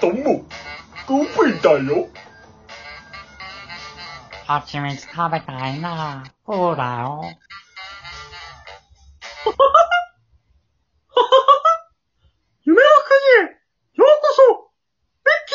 [0.00, 0.44] どうも、
[1.08, 2.08] グーフィーだよ。
[4.46, 6.24] 蜂蜜食べたいな。
[6.46, 7.22] そうだよ。
[12.64, 12.82] 夢の
[13.42, 13.56] 国へ
[13.94, 14.70] ようこそ
[15.24, 15.54] ミッキ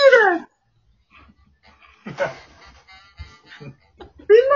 [2.09, 2.27] ーです
[4.19, 4.55] みんな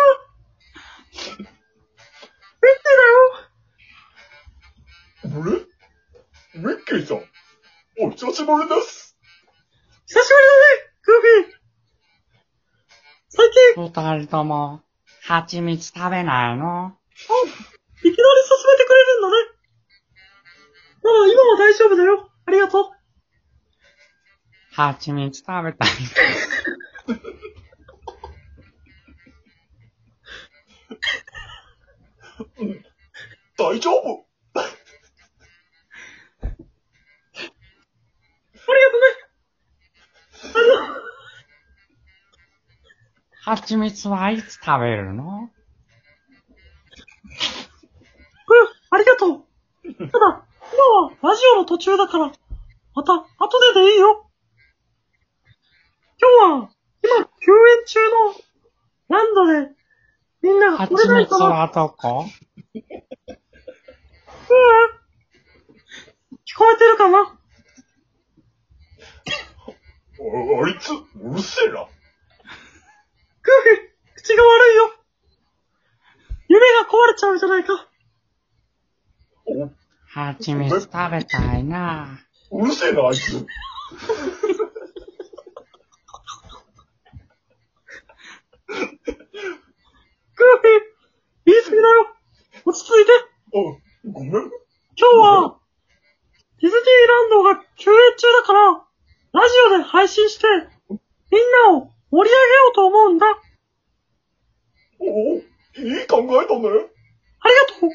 [1.23, 3.15] ミッキーだよ
[5.23, 6.62] あれ？
[6.62, 7.17] ミッキーさん、
[8.02, 9.05] お久しぶりです。
[10.09, 11.55] 久しぶりだねグーフィー
[13.30, 14.81] 最近、二人とも、
[15.22, 16.98] 蜂蜜食べないの？
[17.13, 18.18] いきなり進
[18.66, 19.35] めてくれるんだね。
[21.04, 22.32] まだ今は大丈夫だよ。
[22.48, 22.91] ありがとう。
[24.73, 25.90] 蜂蜜食べたい。
[33.57, 34.62] 大丈夫あ
[38.73, 39.05] りがとね。
[40.55, 40.98] あの、
[43.48, 45.23] 蜂蜜はいつ食べるの？
[45.23, 45.49] うん、
[48.89, 49.45] ありがとう。
[49.84, 52.29] ただ、今はラジオの途中だから、
[52.93, 53.26] また後
[53.73, 54.29] ででいいよ。
[56.20, 56.70] 今日は、
[57.01, 58.35] 今、休園中の
[59.17, 59.71] ランドで、
[60.41, 62.26] みんなが来れ蜂ないから、蜜はどこ？
[62.76, 62.82] うん。
[66.45, 67.19] 聞こえてるかな？
[67.19, 67.23] あ
[70.66, 71.88] あいつ、うるせえな。
[74.28, 74.91] 口が悪いよ。
[76.50, 77.88] 夢が壊れちゃうんじゃないか。
[79.45, 79.69] お
[80.06, 82.19] 蜂蜜食べたいな。
[82.51, 83.31] うるせえな、あいつ。
[83.31, 83.45] グー
[90.61, 90.83] フィー、
[91.45, 92.07] 言い過ぎだよ。
[92.66, 93.11] 落ち着いて。
[93.13, 94.33] あ、ごめん。
[94.33, 95.57] 今日は、
[96.59, 100.47] ディズニーランドが休園中だから、ラジオで配信して、
[100.89, 101.00] みん
[101.71, 103.27] なを盛り上げようと思うんだ。
[105.17, 106.69] あおお、いい考えだね。
[107.50, 107.89] りがとう。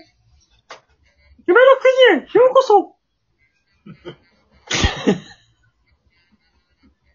[1.47, 1.67] 夢の
[2.11, 2.97] 国へようこそ。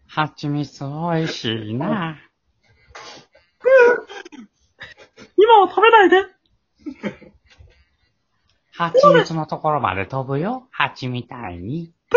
[0.06, 0.90] 蜂蜜美
[1.24, 2.18] 味しいな。
[5.36, 6.24] 今は食べないで。
[8.72, 10.66] 蜂蜜のところまで飛ぶよ。
[10.70, 11.92] 蜂みたいに。
[12.08, 12.16] プ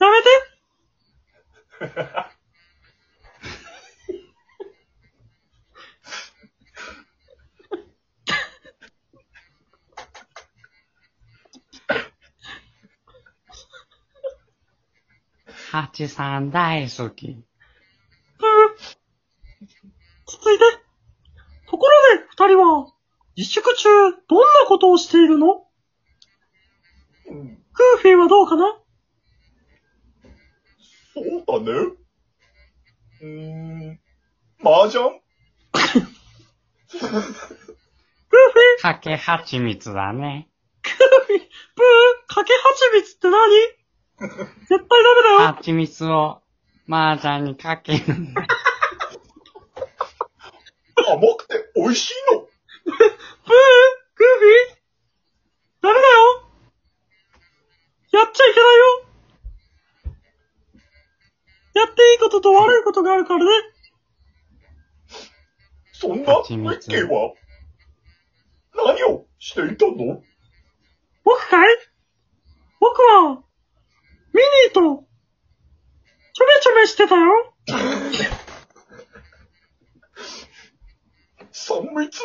[0.00, 0.28] ーやめて。
[15.70, 17.26] 蜂さん大好き。
[18.38, 18.46] プー
[20.26, 20.64] 続いて。
[21.70, 22.86] ところで、二人は、
[23.36, 23.88] 自粛中、
[24.28, 25.66] どんなことをしているの？
[27.26, 28.78] うん、グーフィーはどうかな？
[31.12, 31.78] そうだね。
[33.20, 33.26] うー
[33.92, 34.00] ん、
[34.64, 35.10] 麻雀？
[35.10, 36.00] グー
[37.00, 38.82] フィー？
[38.82, 40.48] かけ蜂蜜だね。
[40.82, 40.94] グー
[41.26, 42.58] フィー、プー、かけは
[42.94, 43.38] ちみつって何？
[44.18, 45.52] 絶対ダメだよ。
[45.54, 46.42] 蜂蜜を
[46.88, 48.46] 麻雀にかけるんだ。
[51.06, 52.40] 甘くて美味しいの？
[52.40, 54.78] プー、グーフィー
[55.82, 56.04] ダメだよ。
[58.12, 59.04] やっちゃいけないよ。
[61.74, 63.50] やっていいことと悪いことがあるからね。
[65.92, 67.34] そんなミッキーは、
[68.74, 70.22] 何をしていたの？
[71.24, 71.76] 僕かい？
[74.78, 75.04] と、
[76.32, 77.54] ちょめちょめしてたよ。
[81.52, 82.20] 三密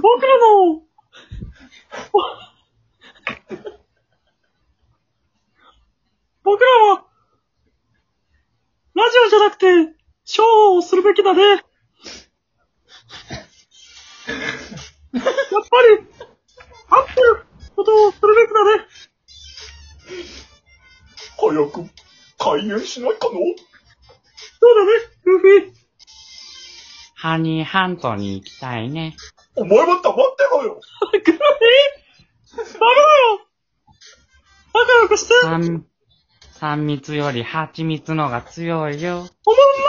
[0.00, 0.87] 僕らの、
[6.58, 7.04] 僕らは、
[8.94, 9.94] ラジオじゃなくて、
[10.24, 11.42] ショーをするべきだね。
[11.54, 11.62] やっ
[15.14, 16.04] ぱり、
[16.88, 17.46] 合ってる
[17.76, 18.86] ことをするべきだね。
[21.36, 21.88] 早く
[22.38, 23.34] 開演しないかの？
[24.60, 24.92] そうだね、
[25.26, 25.72] ルフィ。
[27.14, 29.16] ハニーハントに行きたいね。
[29.54, 30.80] お前は黙ってろよ
[31.12, 31.38] グルフィ
[32.56, 33.46] ダメだよ
[34.74, 35.34] 仲良くして
[36.60, 39.10] おもんないよ三、三蜜より蜂蜜のが強いよ。
[39.10, 39.87] おもんま